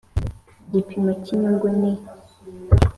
[0.67, 1.91] Igipimo cy inyungu ni